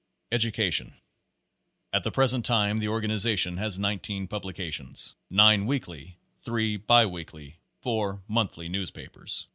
[0.31, 0.95] Education
[1.93, 8.23] At the present time the organization has nineteen publications, nine weekly, three bi weekly, four
[8.27, 9.45] month ly newspapers.